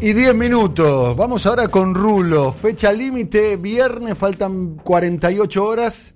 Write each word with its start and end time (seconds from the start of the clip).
y 0.00 0.12
10 0.12 0.34
minutos. 0.34 1.16
Vamos 1.16 1.44
ahora 1.46 1.68
con 1.68 1.94
Rulo. 1.94 2.52
Fecha 2.52 2.92
límite, 2.92 3.56
viernes, 3.56 4.16
faltan 4.16 4.76
48 4.76 5.64
horas 5.64 6.14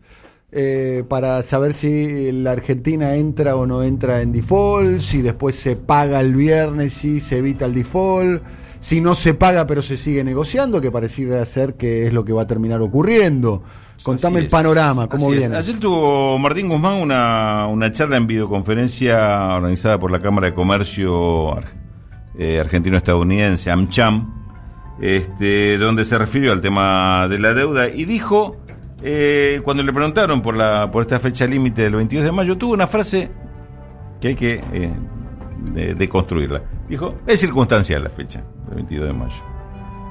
eh, 0.52 1.04
para 1.08 1.42
saber 1.42 1.74
si 1.74 2.30
la 2.32 2.52
Argentina 2.52 3.16
entra 3.16 3.56
o 3.56 3.66
no 3.66 3.82
entra 3.82 4.20
en 4.20 4.32
default, 4.32 5.00
si 5.00 5.22
después 5.22 5.56
se 5.56 5.76
paga 5.76 6.20
el 6.20 6.34
viernes, 6.34 6.92
si 6.92 7.20
se 7.20 7.38
evita 7.38 7.66
el 7.66 7.74
default, 7.74 8.42
si 8.78 9.00
no 9.00 9.14
se 9.14 9.34
paga 9.34 9.66
pero 9.66 9.82
se 9.82 9.96
sigue 9.96 10.22
negociando, 10.22 10.80
que 10.80 10.90
pareciera 10.90 11.44
ser 11.44 11.74
que 11.74 12.06
es 12.06 12.12
lo 12.12 12.24
que 12.24 12.32
va 12.32 12.42
a 12.42 12.46
terminar 12.46 12.80
ocurriendo. 12.80 13.62
Contame 14.02 14.40
el 14.40 14.48
panorama, 14.48 15.08
¿cómo 15.08 15.30
viene? 15.30 15.56
Ayer 15.56 15.78
tuvo 15.78 16.38
Martín 16.38 16.68
Guzmán 16.68 16.94
una, 16.94 17.66
una 17.68 17.92
charla 17.92 18.16
en 18.16 18.26
videoconferencia 18.26 19.54
organizada 19.54 19.98
por 19.98 20.10
la 20.10 20.20
Cámara 20.20 20.48
de 20.48 20.54
Comercio 20.54 21.56
eh, 22.38 22.60
argentino-estadounidense, 22.60 23.70
AmCham, 23.70 24.42
este, 25.00 25.78
donde 25.78 26.04
se 26.04 26.18
refirió 26.18 26.52
al 26.52 26.60
tema 26.60 27.26
de 27.28 27.38
la 27.38 27.54
deuda 27.54 27.88
y 27.88 28.04
dijo, 28.04 28.56
eh, 29.02 29.60
cuando 29.64 29.82
le 29.82 29.92
preguntaron 29.92 30.42
por, 30.42 30.56
la, 30.56 30.90
por 30.90 31.02
esta 31.02 31.18
fecha 31.18 31.46
límite 31.46 31.82
del 31.82 31.96
22 31.96 32.24
de 32.24 32.32
mayo, 32.32 32.56
tuvo 32.56 32.74
una 32.74 32.86
frase 32.86 33.30
que 34.20 34.28
hay 34.28 34.34
que 34.34 34.60
eh, 34.72 35.94
deconstruirla. 35.96 36.62
Dijo, 36.88 37.16
es 37.26 37.40
circunstancial 37.40 38.04
la 38.04 38.10
fecha, 38.10 38.42
del 38.66 38.76
22 38.76 39.06
de 39.06 39.12
mayo. 39.12 39.52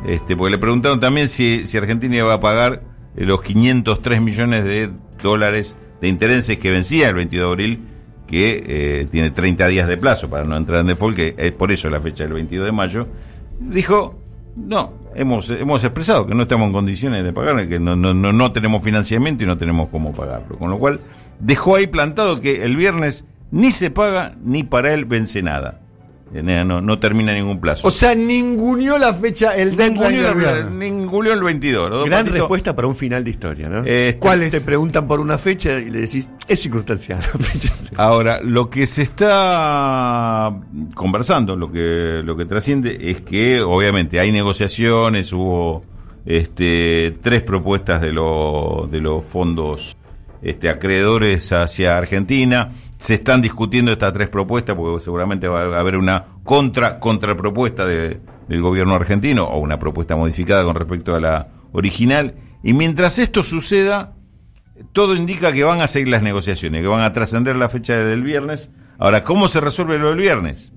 Este, 0.06 0.36
porque 0.36 0.52
le 0.52 0.58
preguntaron 0.58 1.00
también 1.00 1.28
si, 1.28 1.68
si 1.68 1.78
Argentina 1.78 2.18
iba 2.18 2.34
a 2.34 2.40
pagar 2.40 2.84
los 3.16 3.42
503 3.42 4.22
millones 4.22 4.64
de 4.64 4.90
dólares 5.22 5.78
de 6.02 6.08
intereses 6.08 6.58
que 6.58 6.72
vencía 6.72 7.10
el 7.10 7.16
22 7.16 7.46
de 7.46 7.52
abril, 7.52 7.91
que 8.32 8.64
eh, 8.66 9.08
tiene 9.12 9.32
30 9.32 9.68
días 9.68 9.90
de 9.90 9.98
plazo 9.98 10.30
para 10.30 10.46
no 10.46 10.56
entrar 10.56 10.80
en 10.80 10.88
default, 10.88 11.18
que 11.18 11.36
es 11.38 11.52
por 11.52 11.70
eso 11.70 11.90
la 11.90 12.00
fecha 12.00 12.24
del 12.24 12.32
22 12.32 12.66
de 12.66 12.72
mayo, 12.72 13.08
dijo, 13.60 14.18
no, 14.56 14.94
hemos, 15.14 15.50
hemos 15.50 15.84
expresado 15.84 16.26
que 16.26 16.34
no 16.34 16.44
estamos 16.44 16.68
en 16.68 16.74
condiciones 16.74 17.26
de 17.26 17.34
pagar, 17.34 17.68
que 17.68 17.78
no, 17.78 17.98
no, 17.98 18.14
no, 18.14 18.32
no 18.32 18.52
tenemos 18.54 18.82
financiamiento 18.84 19.44
y 19.44 19.48
no 19.48 19.58
tenemos 19.58 19.90
cómo 19.90 20.14
pagarlo. 20.14 20.58
Con 20.58 20.70
lo 20.70 20.80
cual, 20.80 21.02
dejó 21.42 21.76
ahí 21.76 21.88
plantado 21.88 22.40
que 22.40 22.64
el 22.64 22.78
viernes 22.78 23.26
ni 23.52 23.70
se 23.72 23.92
paga 23.92 24.38
ni 24.42 24.64
para 24.64 24.94
él 24.94 25.04
vence 25.04 25.44
nada. 25.44 25.81
No, 26.34 26.80
no 26.80 27.00
termina 27.00 27.34
ningún 27.34 27.60
plazo. 27.60 27.86
O 27.88 27.92
sea, 27.92 28.16
ninguneó 28.16 28.98
la 28.98 29.14
fecha, 29.14 29.56
el 29.56 29.76
deadline 29.76 30.80
Ninguneó 30.80 31.34
el 31.34 31.44
22. 31.44 32.06
Gran 32.06 32.26
respuesta 32.26 32.74
para 32.74 32.88
un 32.88 32.96
final 32.96 33.24
de 33.24 33.32
historia, 33.32 33.68
¿no? 33.68 33.84
Eh, 33.86 34.16
¿Cuál 34.18 34.44
es? 34.44 34.52
Te 34.52 34.62
preguntan 34.62 35.08
por 35.08 35.20
una 35.20 35.38
fecha 35.38 35.78
y 35.78 35.90
le 35.90 36.02
decís, 36.02 36.30
es 36.48 36.60
circunstancial. 36.62 37.20
Ahora, 37.98 38.40
lo 38.42 38.70
que 38.70 38.88
se 38.88 39.02
está 39.02 40.56
conversando, 40.96 41.58
lo 41.58 41.70
que, 41.70 42.22
lo 42.24 42.38
que 42.38 42.46
trasciende 42.46 42.98
es 43.12 43.22
que, 43.22 43.60
obviamente, 43.62 44.20
hay 44.20 44.32
negociaciones, 44.32 45.34
hubo 45.34 45.84
este, 46.26 47.18
tres 47.22 47.42
propuestas 47.42 48.02
de, 48.02 48.08
de 48.08 49.02
los 49.02 49.26
fondos 49.26 49.98
este, 50.42 50.70
acreedores 50.70 51.52
hacia 51.52 51.98
Argentina 51.98 52.72
se 53.02 53.16
están 53.16 53.42
discutiendo 53.42 53.92
estas 53.92 54.14
tres 54.14 54.30
propuestas 54.30 54.76
porque 54.76 55.04
seguramente 55.04 55.48
va 55.48 55.62
a 55.62 55.80
haber 55.80 55.98
una 55.98 56.24
contra 56.44 57.00
contrapropuesta 57.00 57.84
de, 57.88 58.22
del 58.48 58.62
gobierno 58.62 58.94
argentino 58.94 59.46
o 59.46 59.58
una 59.58 59.80
propuesta 59.80 60.16
modificada 60.16 60.64
con 60.64 60.76
respecto 60.76 61.16
a 61.16 61.20
la 61.20 61.48
original. 61.72 62.36
Y 62.62 62.74
mientras 62.74 63.18
esto 63.18 63.42
suceda 63.42 64.14
todo 64.94 65.16
indica 65.16 65.52
que 65.52 65.64
van 65.64 65.82
a 65.82 65.88
seguir 65.88 66.10
las 66.10 66.22
negociaciones 66.22 66.82
que 66.82 66.88
van 66.88 67.02
a 67.02 67.12
trascender 67.12 67.56
la 67.56 67.70
fecha 67.70 67.96
del 67.96 68.22
viernes. 68.22 68.72
Ahora 69.00 69.24
cómo 69.24 69.48
se 69.48 69.62
resuelve 69.62 69.98
lo 69.98 70.10
del 70.10 70.18
viernes 70.18 70.72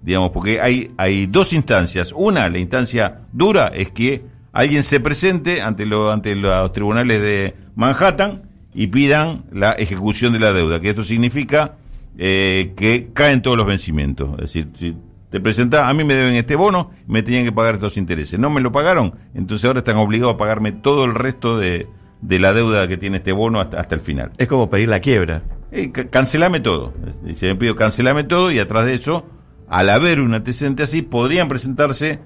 digamos 0.00 0.30
porque 0.30 0.62
hay 0.62 0.92
hay 0.96 1.26
dos 1.26 1.52
instancias. 1.52 2.14
Una 2.16 2.48
la 2.48 2.58
instancia 2.58 3.20
dura 3.32 3.66
es 3.66 3.90
que 3.90 4.24
alguien 4.52 4.82
se 4.82 4.98
presente 5.00 5.60
ante 5.60 5.84
lo, 5.84 6.10
ante 6.10 6.34
los 6.34 6.72
tribunales 6.72 7.20
de 7.20 7.54
Manhattan 7.74 8.45
y 8.76 8.88
pidan 8.88 9.46
la 9.50 9.72
ejecución 9.72 10.34
de 10.34 10.38
la 10.38 10.52
deuda, 10.52 10.80
que 10.80 10.90
esto 10.90 11.02
significa 11.02 11.76
eh, 12.18 12.74
que 12.76 13.08
caen 13.14 13.40
todos 13.40 13.56
los 13.56 13.66
vencimientos. 13.66 14.32
Es 14.34 14.52
decir, 14.52 14.68
si 14.78 14.94
te 15.30 15.40
presenta, 15.40 15.88
a 15.88 15.94
mí 15.94 16.04
me 16.04 16.14
deben 16.14 16.34
este 16.34 16.56
bono, 16.56 16.90
me 17.06 17.22
tenían 17.22 17.46
que 17.46 17.52
pagar 17.52 17.76
estos 17.76 17.96
intereses. 17.96 18.38
No 18.38 18.50
me 18.50 18.60
lo 18.60 18.72
pagaron, 18.72 19.14
entonces 19.34 19.64
ahora 19.64 19.78
están 19.78 19.96
obligados 19.96 20.34
a 20.34 20.38
pagarme 20.38 20.72
todo 20.72 21.06
el 21.06 21.14
resto 21.14 21.58
de, 21.58 21.88
la 22.20 22.52
deuda 22.52 22.86
que 22.86 22.98
tiene 22.98 23.16
este 23.16 23.32
bono 23.32 23.60
hasta, 23.60 23.80
hasta 23.80 23.94
el 23.94 24.02
final. 24.02 24.32
Es 24.36 24.46
como 24.46 24.68
pedir 24.68 24.90
la 24.90 25.00
quiebra. 25.00 25.42
Eh, 25.72 25.90
cancelame 25.90 26.60
todo. 26.60 26.92
Se 27.34 27.46
me 27.46 27.54
pido 27.56 27.76
cancelame 27.76 28.24
todo 28.24 28.52
y 28.52 28.58
atrás 28.58 28.84
de 28.84 28.92
eso, 28.92 29.26
al 29.70 29.88
haber 29.88 30.20
un 30.20 30.34
antecedente 30.34 30.82
así, 30.82 31.00
podrían 31.00 31.48
presentarse 31.48 32.20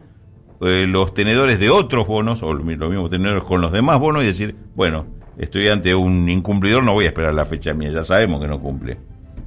eh, 0.63 0.87
los 0.89 1.15
tenedores 1.15 1.61
de 1.61 1.71
otros 1.71 2.09
bonos, 2.09 2.43
o 2.43 2.53
los 2.55 2.65
mismos 2.65 3.09
tenedores 3.09 3.45
con 3.45 3.61
los 3.61 3.71
demás 3.71 4.01
bonos, 4.01 4.25
y 4.25 4.27
decir, 4.27 4.57
bueno, 4.75 5.07
estoy 5.39 5.69
ante 5.69 5.95
un 5.95 6.29
incumplidor, 6.29 6.83
no 6.83 6.93
voy 6.93 7.07
a 7.07 7.09
esperar 7.09 7.35
la 7.35 7.47
fecha 7.47 7.75
mía, 7.75 7.91
ya 7.91 8.03
sabemos 8.03 8.41
que 8.41 8.49
no 8.49 8.61
cumple. 8.61 8.99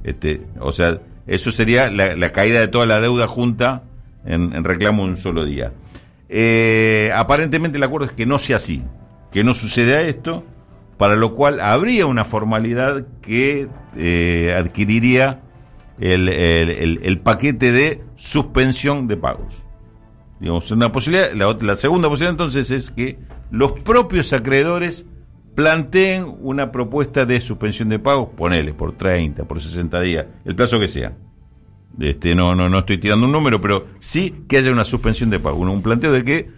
Este, 0.02 0.42
o 0.60 0.72
sea, 0.72 1.00
eso 1.26 1.50
sería 1.50 1.88
la, 1.88 2.30
caída 2.30 2.60
de 2.60 2.68
toda 2.68 2.86
la 2.86 3.00
deuda 3.00 3.26
junta 3.26 3.84
en, 4.24 4.64
reclamo 4.64 5.02
un 5.02 5.16
solo 5.16 5.44
día. 5.44 5.72
Eh, 6.28 7.10
aparentemente 7.14 7.78
el 7.78 7.84
acuerdo 7.84 8.06
es 8.06 8.12
que 8.12 8.26
no 8.26 8.38
sea 8.38 8.56
así, 8.56 8.82
que 9.32 9.44
no 9.44 9.54
suceda 9.54 10.02
esto, 10.02 10.44
para 10.98 11.16
lo 11.16 11.34
cual 11.34 11.60
habría 11.60 12.06
una 12.06 12.24
formalidad 12.24 13.06
que 13.20 13.68
eh, 13.96 14.54
adquiriría 14.56 15.40
el, 15.98 17.20
paquete 17.22 17.72
de 17.72 18.02
suspensión 18.16 19.06
de 19.06 19.16
pagos. 19.16 19.64
Digamos, 20.40 20.70
una 20.70 20.92
posibilidad, 20.92 21.32
la 21.32 21.76
segunda 21.76 22.08
posibilidad 22.08 22.32
entonces 22.32 22.70
es 22.70 22.90
que 22.90 23.18
los 23.50 23.72
propios 23.72 24.32
acreedores 24.32 25.06
planteen 25.54 26.26
una 26.40 26.72
propuesta 26.72 27.24
de 27.26 27.40
suspensión 27.40 27.88
de 27.88 27.98
pagos, 27.98 28.30
ponele, 28.36 28.74
por 28.74 28.96
30, 28.96 29.44
por 29.44 29.60
60 29.60 30.00
días, 30.00 30.26
el 30.44 30.56
plazo 30.56 30.78
que 30.80 30.88
sea. 30.88 31.16
Este, 32.00 32.34
no, 32.34 32.54
no, 32.54 32.68
no 32.68 32.80
estoy 32.80 32.98
tirando 32.98 33.26
un 33.26 33.32
número, 33.32 33.60
pero 33.60 33.86
sí 33.98 34.44
que 34.48 34.58
haya 34.58 34.72
una 34.72 34.84
suspensión 34.84 35.30
de 35.30 35.38
pago, 35.38 35.58
un 35.58 35.82
planteo 35.82 36.10
de 36.10 36.24
que, 36.24 36.50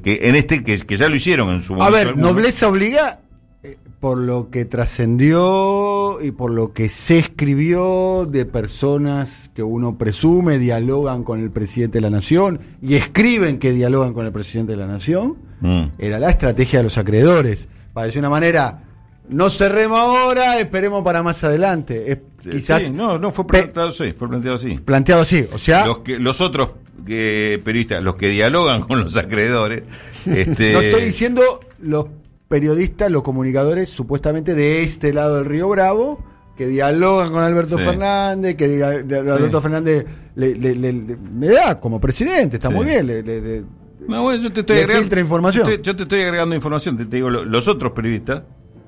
que 0.00 0.20
en 0.22 0.36
este, 0.36 0.62
que, 0.62 0.78
que, 0.78 0.96
ya 0.96 1.08
lo 1.08 1.16
hicieron 1.16 1.50
en 1.50 1.60
su 1.60 1.74
momento. 1.74 1.96
A 1.96 2.04
ver, 2.04 2.16
nobleza 2.16 2.68
obliga, 2.68 3.20
eh, 3.64 3.78
por 3.98 4.18
lo 4.18 4.48
que 4.48 4.64
trascendió 4.64 6.22
y 6.22 6.30
por 6.30 6.52
lo 6.52 6.72
que 6.72 6.88
se 6.88 7.18
escribió 7.18 8.26
de 8.26 8.46
personas 8.46 9.50
que 9.54 9.64
uno 9.64 9.98
presume 9.98 10.58
dialogan 10.58 11.24
con 11.24 11.40
el 11.40 11.50
presidente 11.50 11.98
de 11.98 12.02
la 12.02 12.10
nación 12.10 12.60
y 12.80 12.94
escriben 12.94 13.58
que 13.58 13.72
dialogan 13.72 14.14
con 14.14 14.24
el 14.24 14.32
presidente 14.32 14.72
de 14.72 14.78
la 14.78 14.86
nación, 14.86 15.36
mm. 15.62 15.84
era 15.98 16.20
la 16.20 16.30
estrategia 16.30 16.78
de 16.78 16.84
los 16.84 16.96
acreedores 16.96 17.68
para 17.96 18.08
decir 18.08 18.18
una 18.18 18.28
manera, 18.28 18.82
no 19.30 19.48
cerremos 19.48 19.98
ahora, 19.98 20.60
esperemos 20.60 21.02
para 21.02 21.22
más 21.22 21.42
adelante. 21.44 22.24
quizás 22.42 22.92
no, 22.92 23.18
no 23.18 23.30
fue 23.30 23.46
planteado 23.46 23.88
así, 23.88 24.12
fue 24.12 24.28
planteado 24.28 24.56
así. 24.56 24.74
Planteado 24.76 25.22
así, 25.22 25.48
o 25.50 25.56
sea, 25.56 25.86
los 25.86 25.98
que 26.00 26.18
los 26.18 26.42
otros 26.42 26.72
que, 27.06 27.58
periodistas, 27.64 28.02
los 28.02 28.16
que 28.16 28.28
dialogan 28.28 28.82
con 28.82 29.00
los 29.00 29.16
acreedores, 29.16 29.84
este... 30.26 30.74
no 30.74 30.80
estoy 30.82 31.04
diciendo 31.04 31.60
los 31.80 32.08
periodistas, 32.48 33.10
los 33.10 33.22
comunicadores 33.22 33.88
supuestamente 33.88 34.54
de 34.54 34.82
este 34.82 35.14
lado 35.14 35.36
del 35.36 35.46
Río 35.46 35.66
Bravo 35.70 36.22
que 36.54 36.66
dialogan 36.66 37.32
con 37.32 37.42
Alberto 37.42 37.78
Fernández, 37.78 38.56
que 38.56 38.84
Alberto 38.84 39.62
Fernández 39.62 40.04
le, 40.34 41.48
da 41.48 41.80
como 41.80 41.98
presidente, 41.98 42.56
está 42.56 42.68
muy 42.68 42.84
bien, 42.84 43.06
le, 43.06 43.64
no, 44.08 44.22
bueno, 44.22 44.42
yo 44.42 44.52
te 44.52 44.60
estoy 44.60 44.78
agregando 44.78 45.20
información. 45.20 45.82
Yo 45.82 45.96
te, 45.96 46.02
estoy 46.02 46.22
agregando 46.22 46.54
información. 46.54 46.96
Te, 46.96 47.04
digo, 47.04 47.30
los 47.30 47.68
otros 47.68 47.92
periodistas, 47.92 48.42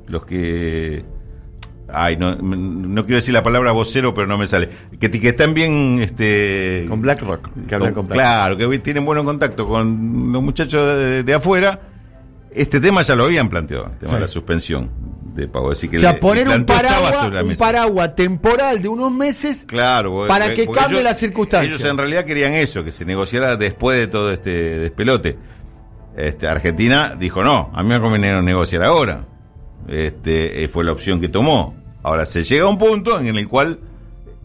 los 0.06 0.24
que. 0.24 1.04
Ay, 1.90 2.18
no, 2.18 2.34
no 2.34 3.02
quiero 3.04 3.16
decir 3.16 3.32
la 3.32 3.42
palabra 3.42 3.72
vocero, 3.72 4.12
pero 4.12 4.26
no 4.26 4.36
me 4.36 4.46
sale. 4.46 4.68
Que, 5.00 5.10
que 5.10 5.28
están 5.28 5.54
bien. 5.54 5.98
Este, 6.00 6.86
con 6.88 7.00
BlackRock. 7.00 7.48
Que 7.66 7.74
hablan 7.74 7.94
con, 7.94 8.06
Claro, 8.06 8.56
que 8.56 8.78
tienen 8.80 9.04
buen 9.04 9.24
contacto 9.24 9.66
con 9.66 10.32
los 10.32 10.42
muchachos 10.42 11.24
de, 11.24 11.34
afuera. 11.34 11.80
Este 12.50 12.80
tema 12.80 13.02
ya 13.02 13.14
lo 13.14 13.24
habían 13.24 13.48
planteado, 13.48 13.86
el 13.86 13.98
tema 13.98 14.14
de 14.14 14.20
la 14.20 14.26
suspensión 14.26 14.90
o 15.46 15.74
sea, 15.98 16.18
poner 16.18 16.48
un 16.48 16.64
paraguas, 16.64 18.14
temporal 18.14 18.82
de 18.82 18.88
unos 18.88 19.12
meses 19.12 19.64
claro, 19.66 20.26
para 20.26 20.52
que 20.54 20.66
cambie 20.66 21.02
las 21.02 21.18
circunstancias. 21.18 21.80
Ellos 21.80 21.90
en 21.90 21.98
realidad 21.98 22.24
querían 22.24 22.54
eso, 22.54 22.84
que 22.84 22.92
se 22.92 23.04
negociara 23.04 23.56
después 23.56 23.98
de 23.98 24.06
todo 24.08 24.32
este 24.32 24.78
despelote. 24.78 25.38
Este, 26.16 26.48
Argentina 26.48 27.16
dijo, 27.18 27.44
no, 27.44 27.70
a 27.72 27.82
mí 27.82 27.88
me 27.88 28.00
conviene 28.00 28.42
negociar 28.42 28.82
ahora. 28.82 29.24
Este, 29.86 30.64
eh, 30.64 30.68
fue 30.68 30.84
la 30.84 30.92
opción 30.92 31.20
que 31.20 31.28
tomó. 31.28 31.76
Ahora 32.02 32.26
se 32.26 32.42
llega 32.42 32.64
a 32.64 32.68
un 32.68 32.78
punto 32.78 33.20
en 33.20 33.36
el 33.36 33.48
cual 33.48 33.78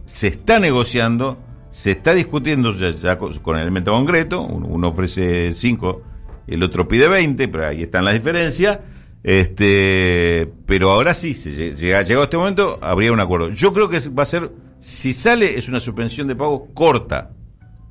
se 0.05 0.27
está 0.27 0.59
negociando, 0.59 1.39
se 1.71 1.91
está 1.91 2.13
discutiendo 2.13 2.71
ya, 2.73 3.17
con, 3.17 3.55
el 3.55 3.61
elemento 3.61 3.91
concreto, 3.91 4.41
uno, 4.41 4.89
ofrece 4.89 5.51
5, 5.53 6.01
el 6.47 6.63
otro 6.63 6.87
pide 6.87 7.07
20, 7.07 7.47
pero 7.47 7.67
ahí 7.67 7.83
están 7.83 8.05
las 8.05 8.13
diferencias 8.13 8.79
este, 9.23 10.51
pero 10.65 10.91
ahora 10.91 11.13
sí, 11.13 11.33
se 11.33 11.51
llega, 11.75 12.01
llegado 12.01 12.25
este 12.25 12.37
momento, 12.37 12.77
habría 12.81 13.13
un 13.13 13.21
acuerdo. 13.21 13.49
Yo 13.51 13.71
creo 13.71 13.89
que 13.89 13.99
va 14.09 14.23
a 14.23 14.25
ser, 14.25 14.51
si 14.79 15.13
sale, 15.13 15.57
es 15.57 15.69
una 15.69 15.79
suspensión 15.79 16.27
de 16.27 16.35
pago 16.35 16.73
corta. 16.73 17.31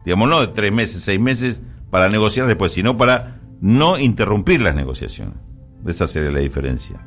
Digamos, 0.04 0.28
no 0.28 0.40
de 0.40 0.48
tres 0.48 0.72
meses, 0.72 1.02
seis 1.02 1.18
meses, 1.18 1.60
para 1.90 2.10
negociar 2.10 2.46
después, 2.46 2.72
sino 2.72 2.96
para 2.96 3.40
no 3.60 3.98
interrumpir 3.98 4.60
las 4.60 4.74
negociaciones. 4.74 5.36
Esa 5.86 6.06
sería 6.06 6.30
la 6.30 6.40
diferencia. 6.40 7.00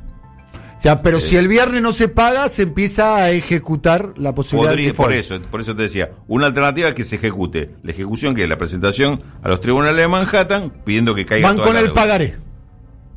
O 0.76 0.80
sea, 0.80 1.00
pero 1.00 1.20
si 1.20 1.36
el 1.36 1.48
viernes 1.48 1.80
no 1.80 1.92
se 1.92 2.08
paga, 2.08 2.50
se 2.50 2.62
empieza 2.62 3.16
a 3.16 3.30
ejecutar 3.30 4.12
la 4.18 4.34
posibilidad 4.34 4.76
de 4.76 4.92
Por 4.92 5.12
eso, 5.12 5.40
por 5.50 5.60
eso 5.60 5.74
te 5.74 5.84
decía, 5.84 6.10
una 6.28 6.46
alternativa 6.46 6.88
es 6.88 6.94
que 6.94 7.04
se 7.04 7.16
ejecute. 7.16 7.70
La 7.82 7.92
ejecución 7.92 8.34
que 8.34 8.42
es 8.42 8.48
la 8.48 8.58
presentación 8.58 9.22
a 9.42 9.48
los 9.48 9.60
tribunales 9.60 9.96
de 9.96 10.08
Manhattan 10.08 10.82
pidiendo 10.84 11.14
que 11.14 11.24
caiga 11.24 11.48
Van 11.48 11.58
con 11.58 11.76
el 11.76 11.92
pagaré. 11.92 12.45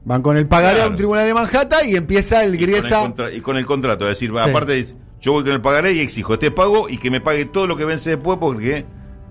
Van 0.09 0.23
con 0.23 0.38
el 0.38 0.47
pagaré 0.47 0.81
a 0.81 0.88
un 0.88 0.95
tribunal 0.95 1.27
de 1.27 1.35
Manhattan 1.35 1.88
y 1.88 1.95
empieza 1.95 2.44
el 2.44 2.57
Griesa. 2.57 3.13
Y 3.31 3.41
con 3.41 3.57
el, 3.57 3.65
contrato, 3.67 4.06
es 4.06 4.19
decir, 4.19 4.35
aparte 4.39 4.73
dice, 4.73 4.95
yo 5.21 5.33
voy 5.33 5.44
con 5.44 5.53
el 5.53 5.61
pagaré 5.61 5.94
y 5.94 6.00
exijo 6.00 6.33
este 6.33 6.50
pago 6.50 6.89
y 6.89 6.97
que 6.97 7.11
me 7.11 7.21
pague 7.21 7.45
todo 7.45 7.67
lo 7.67 7.77
que 7.77 7.85
vence 7.85 8.09
después 8.09 8.39
porque 8.41 8.85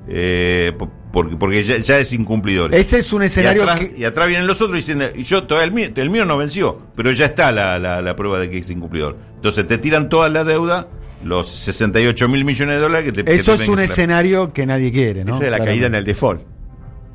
eh, 0.06 0.72
porque, 1.12 1.34
porque 1.34 1.64
ya, 1.64 1.98
es 1.98 2.12
incumplidor. 2.12 2.72
Ese 2.76 3.00
es 3.00 3.12
un 3.12 3.24
escenario. 3.24 3.64
Y 3.96 4.04
atrás, 4.04 4.28
vienen 4.28 4.46
los 4.46 4.62
otros 4.62 4.76
diciendo, 4.76 5.06
y 5.16 5.24
yo 5.24 5.48
todavía 5.48 5.66
el 5.66 5.72
mío, 5.72 5.88
el 5.96 6.10
mío 6.10 6.24
no 6.24 6.38
venció, 6.38 6.80
pero 6.94 7.10
ya 7.10 7.26
está 7.26 7.50
la, 7.50 7.80
la, 7.80 8.14
prueba 8.14 8.38
de 8.38 8.48
que 8.48 8.58
es 8.58 8.70
incumplidor. 8.70 9.16
Entonces 9.34 9.66
te 9.66 9.78
tiran 9.78 10.08
toda 10.08 10.28
la 10.28 10.44
deuda, 10.44 10.86
los 11.24 11.48
68 11.48 12.28
mil 12.28 12.44
millones 12.44 12.76
de 12.76 12.80
dólares 12.80 13.12
que 13.12 13.24
te 13.24 13.34
Eso 13.34 13.54
es 13.54 13.66
un 13.66 13.80
escenario 13.80 14.52
que 14.52 14.64
nadie 14.64 14.92
quiere, 14.92 15.24
¿no? 15.24 15.34
Esa 15.34 15.46
es 15.46 15.50
la 15.50 15.58
caída 15.58 15.88
en 15.88 15.96
el 15.96 16.04
default. 16.04 16.57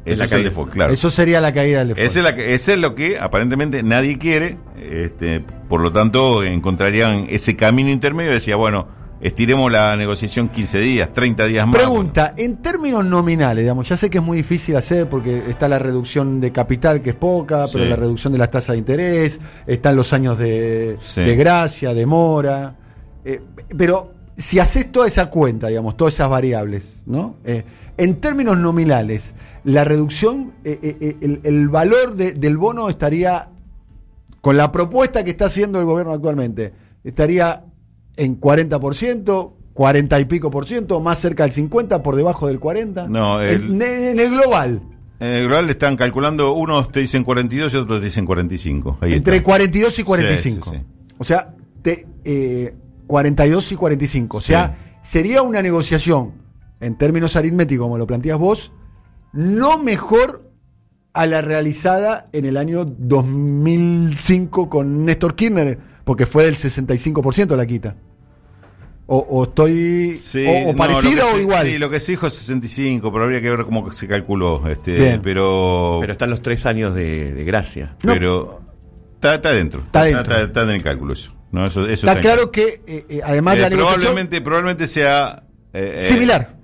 Es 0.06 0.20
la 0.20 0.28
caída, 0.28 0.50
default, 0.50 0.72
claro. 0.72 0.94
Eso 0.94 1.10
sería 1.10 1.40
la 1.40 1.54
caída 1.54 1.80
del 1.80 1.90
default. 1.90 2.38
Ese 2.38 2.74
es, 2.74 2.80
lo 2.80 2.96
que 2.96 3.18
aparentemente 3.20 3.84
nadie 3.84 4.18
quiere, 4.18 4.58
este, 4.78 5.44
por 5.70 5.82
lo 5.82 5.92
tanto 5.92 6.44
encontrarían 6.44 7.28
ese 7.30 7.56
camino 7.56 7.90
intermedio 7.90 8.32
decía, 8.32 8.56
bueno, 8.58 8.88
estiremos 9.24 9.72
la 9.72 9.96
negociación 9.96 10.50
15 10.50 10.80
días, 10.80 11.14
30 11.14 11.46
días 11.46 11.66
más. 11.66 11.78
Pregunta, 11.78 12.34
en 12.36 12.58
términos 12.58 13.06
nominales, 13.06 13.64
digamos, 13.64 13.88
ya 13.88 13.96
sé 13.96 14.10
que 14.10 14.18
es 14.18 14.24
muy 14.24 14.38
difícil 14.38 14.76
hacer 14.76 15.08
porque 15.08 15.44
está 15.48 15.70
la 15.70 15.80
reducción 15.80 16.42
de 16.42 16.52
capital 16.52 17.02
que 17.02 17.12
es 17.12 17.16
poca, 17.16 17.66
pero 17.72 17.86
la 17.86 17.96
reducción 17.96 18.34
de 18.34 18.40
las 18.40 18.52
tasas 18.52 18.74
de 18.74 18.80
interés, 18.80 19.40
están 19.66 19.96
los 19.96 20.12
años 20.12 20.38
de, 20.38 20.98
gracia, 21.38 21.94
de 21.94 22.06
mora, 22.06 22.76
eh, 23.24 23.42
pero 23.78 24.12
si 24.38 24.60
haces 24.60 24.92
toda 24.92 25.08
esa 25.08 25.30
cuenta, 25.30 25.68
digamos, 25.68 25.98
todas 25.98 26.16
esas 26.16 26.30
variables, 26.30 27.02
¿no? 27.06 27.36
Eh, 27.44 27.64
en 27.98 28.20
términos 28.20 28.58
nominales, 28.58 29.36
la 29.64 29.84
reducción, 29.84 30.54
eh, 30.64 31.18
el, 31.22 31.42
el, 31.44 31.70
valor 31.70 32.16
del 32.16 32.58
bono 32.58 32.90
estaría, 32.90 33.50
con 34.42 34.58
la 34.58 34.72
propuesta 34.72 35.24
que 35.24 35.32
está 35.32 35.46
haciendo 35.46 35.80
el 35.80 35.86
gobierno 35.86 36.14
actualmente, 36.14 36.74
estaría 37.04 37.64
en 38.18 38.40
40%, 38.40 39.52
40 39.74 40.20
y 40.20 40.26
pico 40.26 40.52
por 40.52 40.68
ciento, 40.68 41.00
más 41.00 41.20
cerca 41.20 41.44
del 41.44 41.52
50, 41.52 42.04
por 42.04 42.16
debajo 42.16 42.48
del 42.48 42.60
40. 42.60 43.08
No, 43.08 43.42
en, 43.42 43.82
el 43.82 44.30
global. 44.30 44.82
En 45.20 45.28
el 45.28 45.48
global 45.48 45.70
están 45.70 45.96
calculando, 45.96 46.54
unos 46.54 46.92
te 46.92 47.00
dicen 47.00 47.24
42 47.24 47.74
y 47.74 47.78
otros 47.78 48.00
te 48.00 48.06
dicen 48.06 48.26
45. 48.26 49.00
Entre 49.02 49.42
42 49.42 50.00
y 50.00 50.04
45. 50.04 50.74
O 51.18 51.24
sea, 51.24 51.54
te, 51.82 52.06
eh, 52.24 52.76
42 53.14 53.74
y 53.74 53.76
45. 53.76 54.38
O 54.38 54.42
sea, 54.42 54.76
sería 55.04 55.44
una 55.44 55.62
negociación, 55.62 56.34
en 56.80 56.98
términos 56.98 57.36
aritméticos, 57.36 57.86
como 57.86 58.00
lo 58.00 58.08
planteas 58.08 58.40
vos, 58.40 58.72
no 59.34 59.78
mejor 59.78 60.50
a 61.14 61.28
la 61.28 61.44
realizada 61.44 62.28
en 62.34 62.46
el 62.46 62.58
año 62.58 62.86
2005 62.86 64.68
con 64.68 65.06
Néstor 65.06 65.36
Kirchner 65.36 65.78
porque 66.04 66.26
fue 66.26 66.46
del 66.46 66.56
65% 66.56 67.56
la 67.56 67.68
quita. 67.68 67.96
O, 69.06 69.44
estoy 69.44 70.18
o, 70.66 70.76
parecido 70.76 71.24
o 71.36 71.38
igual. 71.38 71.68
Sí, 71.68 71.78
lo 71.78 71.92
que 71.92 72.00
se 72.00 72.14
dijo 72.14 72.26
es 72.26 72.34
65, 72.34 73.12
pero 73.12 73.26
habría 73.26 73.42
que 73.44 73.50
ver 73.52 73.64
cómo 73.64 73.92
se 73.92 74.08
calculó. 74.08 74.68
Este, 74.68 75.20
pero 75.20 76.00
pero 76.02 76.14
están 76.14 76.32
los 76.32 76.42
tres 76.42 76.66
años 76.66 76.96
de, 76.96 77.44
gracia. 77.46 77.96
Pero 78.02 78.62
está, 79.14 79.36
está 79.36 79.52
dentro. 79.52 79.84
Está, 79.84 80.10
está, 80.10 80.64
en 80.64 80.70
el 80.70 80.82
cálculo 80.82 81.14
eso. 81.14 81.36
No, 81.54 81.68
eso, 81.68 81.88
está, 81.88 82.20
claro 82.20 82.50
que 82.50 82.82
eh, 82.88 83.06
eh, 83.08 83.22
además 83.24 83.56
de 83.56 83.62
la 83.62 83.68
eh, 83.68 83.72
probablemente 83.72 84.42
probablemente 84.42 84.88
sea 84.88 85.44
similar. 86.10 86.58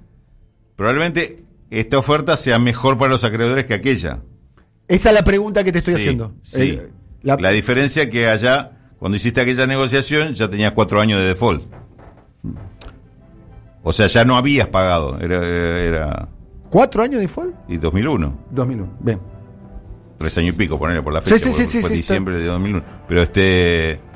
probablemente 0.76 1.44
esta 1.70 2.00
oferta 2.00 2.36
sea 2.36 2.58
mejor 2.58 2.98
para 2.98 3.12
los 3.12 3.24
acreedores 3.24 3.68
que 3.68 3.76
aquella. 3.76 4.22
Esa 4.88 5.10
es 5.10 5.16
la 5.16 5.24
pregunta 5.24 5.64
que 5.64 5.72
te 5.72 5.78
estoy 5.78 5.94
haciendo. 5.94 6.34
Sí. 6.42 6.82
la, 7.22 7.36
la 7.36 7.52
diferencia 7.52 8.10
que 8.10 8.28
allá 8.28 8.72
cuando 8.98 9.16
hiciste 9.16 9.40
aquella 9.42 9.68
negociación 9.68 10.34
ya 10.34 10.50
tenías 10.50 10.72
cuatro 10.72 11.00
años 11.00 11.22
de 11.22 11.28
default. 11.28 11.64
O 13.84 13.94
sea, 13.94 14.08
ya 14.08 14.26
no 14.26 14.38
habías 14.38 14.70
pagado. 14.70 15.20
Era, 15.20 16.28
¿Cuatro 16.72 17.04
años 17.04 17.18
de 17.18 17.22
default? 17.22 17.54
Y 17.68 17.78
2001. 17.78 18.46
2001, 18.50 18.98
bien. 19.02 19.20
Tres 20.18 20.36
años 20.40 20.56
y 20.56 20.58
pico, 20.58 20.80
ponerle 20.80 21.04
por 21.04 21.14
la 21.14 21.22
fecha. 21.22 21.38
Sí, 21.38 21.54
sí, 21.54 21.68
sí, 21.68 21.80
fue 21.80 21.92
diciembre 21.92 22.40
de 22.40 22.46
2001. 22.46 22.84
Pero 23.08 23.22
este... 23.22 24.09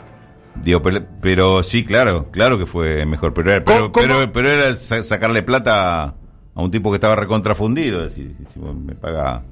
Digo, 0.62 0.82
pero, 0.82 1.64
sí, 1.64 1.84
claro, 1.84 2.28
claro 2.32 2.58
que 2.58 2.66
fue 2.66 3.06
mejor. 3.06 3.34
Pero 3.34 3.52
era, 3.52 3.64
pero, 3.64 3.92
pero, 3.92 4.50
era 4.50 4.76
sacarle 4.76 5.44
plata 5.44 6.16
a 6.56 6.62
un 6.62 6.72
tipo 6.72 6.92
que 6.92 6.96
estaba 6.96 7.16
recontrafundido. 7.16 8.10
Si, 8.10 8.36
si 8.54 8.60
me 8.60 8.96
paga 8.96 9.44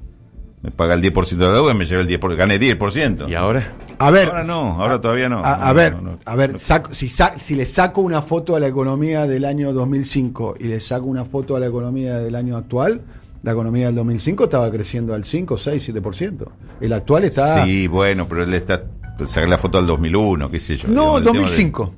me 0.62 0.70
paga 0.70 0.94
el 0.94 1.02
10% 1.02 1.28
de 1.28 1.44
la 1.44 1.52
deuda 1.52 1.72
y 1.72 1.76
me 1.76 1.86
lleva 1.86 2.02
el 2.02 2.08
10%, 2.08 2.36
gané 2.36 2.60
10%. 2.60 3.28
¿Y 3.28 3.34
ahora? 3.34 3.72
A 3.98 4.10
ver. 4.12 4.28
Ahora 4.28 4.44
no, 4.44 4.80
ahora 4.80 5.00
todavía 5.00 5.28
no. 5.28 5.42
A, 5.44 5.72
ver, 5.72 5.96
a 6.24 6.36
ver, 6.36 6.60
si, 6.60 7.08
si 7.08 7.54
le 7.56 7.66
saco 7.66 8.00
una 8.00 8.22
foto 8.22 8.54
a 8.54 8.60
la 8.60 8.68
economía 8.68 9.26
del 9.26 9.44
año 9.44 9.72
2005 9.72 10.54
y 10.60 10.64
le 10.64 10.80
saco 10.80 11.06
una 11.06 11.24
foto 11.24 11.56
a 11.56 11.60
la 11.60 11.66
economía 11.66 12.18
del 12.18 12.36
año 12.36 12.56
actual, 12.56 13.02
la 13.42 13.52
economía 13.52 13.86
del 13.86 13.96
2005 13.96 14.44
estaba 14.44 14.70
creciendo 14.70 15.14
al 15.14 15.24
5, 15.24 15.56
6, 15.56 15.88
7%. 15.94 16.46
El 16.80 16.92
actual 16.92 17.24
está... 17.24 17.64
Sí, 17.64 17.88
bueno, 17.88 18.28
pero 18.28 18.44
él 18.44 18.54
está... 18.54 18.84
Sacar 19.26 19.48
la 19.48 19.58
foto 19.58 19.78
al 19.78 19.86
2001, 19.86 20.50
qué 20.50 20.58
sé 20.58 20.76
yo. 20.76 20.88
No, 20.88 21.20
2005. 21.20 21.94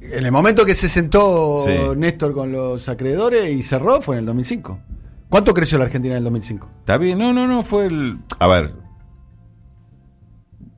En 0.00 0.24
el 0.24 0.32
momento 0.32 0.64
que 0.64 0.74
se 0.74 0.88
sentó 0.88 1.64
Néstor 1.96 2.34
con 2.34 2.52
los 2.52 2.88
acreedores 2.88 3.50
y 3.50 3.62
cerró 3.62 4.00
fue 4.00 4.16
en 4.16 4.20
el 4.20 4.26
2005. 4.26 4.78
¿Cuánto 5.28 5.54
creció 5.54 5.78
la 5.78 5.84
Argentina 5.84 6.14
en 6.14 6.18
el 6.18 6.24
2005? 6.24 6.68
Está 6.80 6.98
bien, 6.98 7.18
no, 7.18 7.32
no, 7.32 7.46
no, 7.46 7.62
fue 7.62 7.86
el... 7.86 8.18
A 8.38 8.46
ver, 8.46 8.74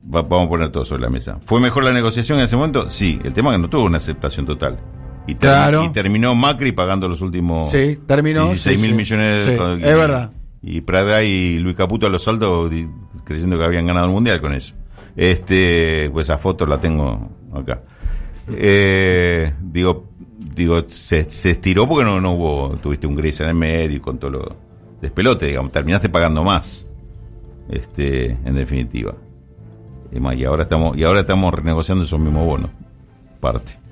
vamos 0.01 0.45
a 0.45 0.49
poner 0.49 0.71
todo 0.71 0.85
sobre 0.85 1.01
la 1.01 1.09
mesa. 1.09 1.39
¿Fue 1.45 1.59
mejor 1.59 1.83
la 1.83 1.91
negociación 1.91 2.39
en 2.39 2.45
ese 2.45 2.55
momento? 2.55 2.87
Sí, 2.87 3.19
el 3.23 3.33
tema 3.33 3.49
es 3.51 3.57
que 3.57 3.61
no 3.61 3.69
tuvo 3.69 3.83
una 3.83 3.97
aceptación 3.97 4.45
total. 4.45 4.79
Y, 5.27 5.35
terminó 5.35 6.35
Macri 6.35 6.71
pagando 6.71 7.07
los 7.07 7.19
últimos 7.21 7.71
sí, 7.71 7.99
terminó, 8.05 8.45
16 8.45 8.79
mil 8.79 8.93
millones 8.93 9.45
de. 9.47 9.55
Es 9.55 9.95
verdad. 9.95 10.31
Y 10.61 10.81
Prada 10.81 11.23
y 11.23 11.57
Luis 11.57 11.75
Caputo 11.75 12.05
a 12.05 12.09
los 12.09 12.23
saldos 12.23 12.71
creyendo 13.23 13.57
que 13.57 13.63
habían 13.63 13.87
ganado 13.87 14.05
el 14.05 14.13
mundial 14.13 14.39
con 14.39 14.53
eso. 14.53 14.75
Este, 15.15 16.09
pues 16.11 16.27
esa 16.27 16.37
foto 16.37 16.65
la 16.65 16.79
tengo 16.79 17.29
acá. 17.53 17.81
Eh, 18.49 19.53
digo, 19.61 20.09
digo, 20.37 20.85
se, 20.89 21.29
se 21.29 21.51
estiró 21.51 21.87
porque 21.87 22.05
no, 22.05 22.19
no 22.21 22.33
hubo, 22.33 22.77
tuviste 22.77 23.07
un 23.07 23.15
gris 23.15 23.39
en 23.41 23.49
el 23.49 23.55
medio 23.55 23.97
y 23.97 23.99
con 23.99 24.17
todo 24.17 24.31
lo 24.31 24.55
despelote, 25.01 25.47
digamos, 25.47 25.71
terminaste 25.71 26.09
pagando 26.09 26.43
más, 26.43 26.87
este, 27.69 28.31
en 28.31 28.55
definitiva. 28.55 29.15
Y 30.11 30.45
ahora 30.45 30.63
estamos, 30.63 30.97
y 30.97 31.03
ahora 31.03 31.21
estamos 31.21 31.53
renegociando 31.53 32.05
esos 32.05 32.19
mismos 32.19 32.45
bonos, 32.45 32.69
parte. 33.39 33.73